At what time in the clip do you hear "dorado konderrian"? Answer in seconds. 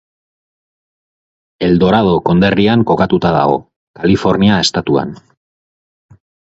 1.83-2.87